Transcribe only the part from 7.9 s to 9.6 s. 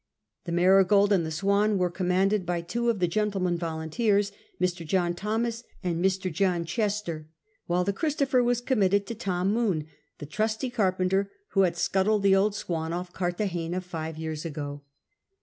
Chris topher if 2i& committed to Tom